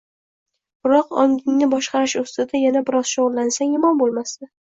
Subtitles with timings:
[0.85, 4.51] —biroq ongingni boshqarish ustida yana biroz shug‘ullansang yomon bo‘lmasdi…